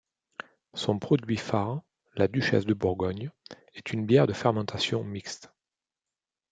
Son 0.73 0.97
produit 0.97 1.37
phare, 1.37 1.83
la 2.15 2.27
Duchesse 2.27 2.65
de 2.65 2.73
Bourgogne, 2.73 3.29
est 3.75 3.93
une 3.93 4.07
bière 4.07 4.25
de 4.25 4.33
fermentation 4.33 5.03
mixte. 5.03 5.53